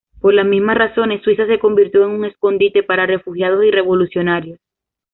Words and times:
Por 0.19 0.33
las 0.33 0.47
mismas 0.47 0.79
razones, 0.79 1.21
Suiza 1.21 1.45
se 1.45 1.59
convirtió 1.59 2.03
en 2.03 2.09
un 2.09 2.25
escondite 2.25 2.81
para 2.81 3.05
refugiados 3.05 3.63
y 3.63 3.69
revolucionarios. 3.69 4.59